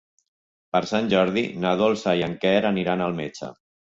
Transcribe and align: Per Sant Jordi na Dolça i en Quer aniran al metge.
Per 0.75 0.79
Sant 0.91 1.09
Jordi 1.11 1.43
na 1.65 1.75
Dolça 1.83 2.15
i 2.21 2.25
en 2.29 2.35
Quer 2.45 2.57
aniran 2.73 3.07
al 3.09 3.17
metge. 3.23 3.53